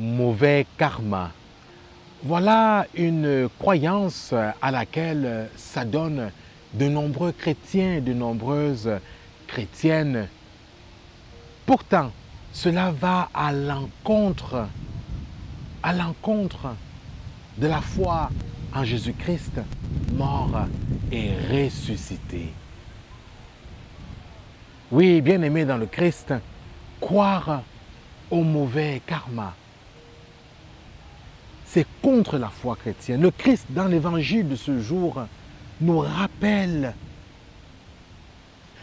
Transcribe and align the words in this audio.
mauvais 0.00 0.66
karma. 0.78 1.30
Voilà 2.22 2.86
une 2.94 3.48
croyance 3.58 4.34
à 4.62 4.70
laquelle 4.70 5.50
s'adonnent 5.56 6.30
de 6.72 6.88
nombreux 6.88 7.32
chrétiens, 7.32 8.00
de 8.00 8.14
nombreuses 8.14 8.90
chrétiennes. 9.46 10.26
Pourtant, 11.66 12.12
cela 12.52 12.90
va 12.90 13.28
à 13.34 13.52
l'encontre, 13.52 14.66
à 15.82 15.92
l'encontre 15.92 16.74
de 17.58 17.66
la 17.66 17.82
foi 17.82 18.30
en 18.74 18.84
Jésus-Christ, 18.84 19.60
mort 20.14 20.66
et 21.12 21.32
ressuscité. 21.50 22.52
Oui, 24.90 25.20
bien 25.20 25.42
aimé 25.42 25.64
dans 25.66 25.76
le 25.76 25.86
Christ, 25.86 26.32
croire 27.00 27.62
au 28.30 28.42
mauvais 28.42 29.02
karma, 29.06 29.54
c'est 31.72 31.86
contre 32.02 32.36
la 32.36 32.48
foi 32.48 32.74
chrétienne. 32.74 33.22
Le 33.22 33.30
Christ, 33.30 33.66
dans 33.70 33.84
l'évangile 33.84 34.48
de 34.48 34.56
ce 34.56 34.80
jour, 34.80 35.22
nous 35.80 36.00
rappelle 36.00 36.94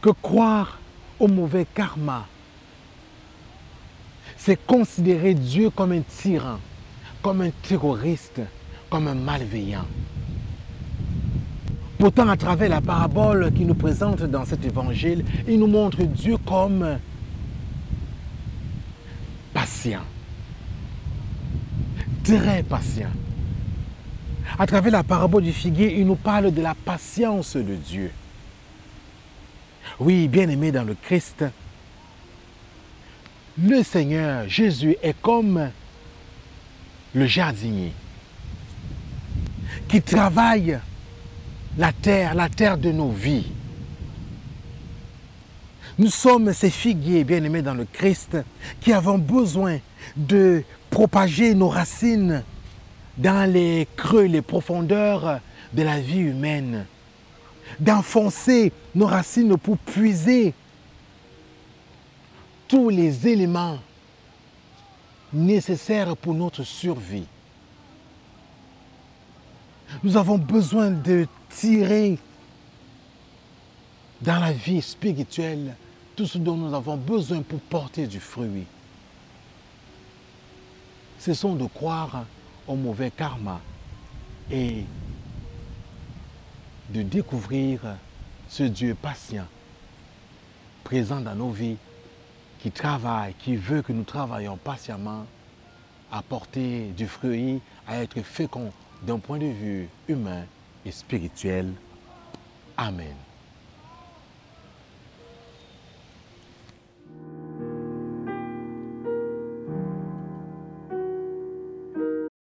que 0.00 0.10
croire 0.10 0.78
au 1.18 1.26
mauvais 1.26 1.66
karma, 1.74 2.26
c'est 4.36 4.64
considérer 4.64 5.34
Dieu 5.34 5.70
comme 5.70 5.90
un 5.90 6.02
tyran, 6.02 6.60
comme 7.20 7.40
un 7.40 7.50
terroriste, 7.50 8.40
comme 8.88 9.08
un 9.08 9.16
malveillant. 9.16 9.86
Pourtant, 11.98 12.28
à 12.28 12.36
travers 12.36 12.68
la 12.68 12.80
parabole 12.80 13.52
qu'il 13.54 13.66
nous 13.66 13.74
présente 13.74 14.22
dans 14.22 14.44
cet 14.44 14.64
évangile, 14.64 15.24
il 15.48 15.58
nous 15.58 15.66
montre 15.66 16.04
Dieu 16.04 16.36
comme 16.46 16.98
patient 19.52 20.04
très 22.36 22.62
patient. 22.62 23.10
À 24.58 24.66
travers 24.66 24.92
la 24.92 25.02
parabole 25.02 25.44
du 25.44 25.52
figuier, 25.52 25.98
il 25.98 26.06
nous 26.06 26.16
parle 26.16 26.52
de 26.52 26.60
la 26.60 26.74
patience 26.74 27.56
de 27.56 27.74
Dieu. 27.74 28.10
Oui, 29.98 30.28
bien 30.28 30.48
aimé 30.48 30.70
dans 30.70 30.84
le 30.84 30.94
Christ, 30.94 31.44
le 33.60 33.82
Seigneur 33.82 34.48
Jésus 34.48 34.96
est 35.02 35.18
comme 35.20 35.70
le 37.14 37.26
jardinier 37.26 37.92
qui 39.88 40.02
travaille 40.02 40.78
la 41.76 41.92
terre, 41.92 42.34
la 42.34 42.48
terre 42.48 42.76
de 42.76 42.92
nos 42.92 43.10
vies. 43.10 43.50
Nous 45.98 46.10
sommes 46.10 46.52
ces 46.52 46.70
figuiers 46.70 47.24
bien-aimés 47.24 47.62
dans 47.62 47.74
le 47.74 47.86
Christ 47.90 48.36
qui 48.80 48.92
avons 48.92 49.18
besoin 49.18 49.78
de 50.16 50.62
propager 50.90 51.54
nos 51.54 51.68
racines 51.68 52.42
dans 53.16 53.50
les 53.50 53.86
creux, 53.96 54.24
les 54.24 54.42
profondeurs 54.42 55.40
de 55.72 55.82
la 55.82 56.00
vie 56.00 56.20
humaine, 56.20 56.86
d'enfoncer 57.80 58.72
nos 58.94 59.06
racines 59.06 59.56
pour 59.56 59.76
puiser 59.78 60.54
tous 62.68 62.88
les 62.90 63.26
éléments 63.26 63.78
nécessaires 65.32 66.16
pour 66.16 66.34
notre 66.34 66.62
survie. 66.62 67.26
Nous 70.02 70.16
avons 70.16 70.38
besoin 70.38 70.90
de 70.90 71.26
tirer 71.48 72.18
dans 74.20 74.38
la 74.38 74.52
vie 74.52 74.82
spirituelle 74.82 75.74
tout 76.14 76.26
ce 76.26 76.38
dont 76.38 76.56
nous 76.56 76.74
avons 76.74 76.96
besoin 76.96 77.42
pour 77.42 77.60
porter 77.60 78.06
du 78.06 78.20
fruit. 78.20 78.66
Cessons 81.18 81.54
de 81.54 81.66
croire 81.66 82.24
au 82.66 82.76
mauvais 82.76 83.10
karma 83.10 83.60
et 84.50 84.84
de 86.90 87.02
découvrir 87.02 87.80
ce 88.48 88.62
Dieu 88.62 88.94
patient, 88.94 89.46
présent 90.84 91.20
dans 91.20 91.34
nos 91.34 91.50
vies, 91.50 91.76
qui 92.60 92.70
travaille, 92.70 93.34
qui 93.34 93.56
veut 93.56 93.82
que 93.82 93.92
nous 93.92 94.04
travaillions 94.04 94.56
patiemment 94.56 95.26
à 96.10 96.22
porter 96.22 96.88
du 96.96 97.06
fruit, 97.06 97.60
à 97.86 98.02
être 98.02 98.20
fécond 98.22 98.72
d'un 99.02 99.18
point 99.18 99.38
de 99.38 99.46
vue 99.46 99.88
humain 100.08 100.44
et 100.84 100.90
spirituel. 100.90 101.72
Amen. 102.76 103.27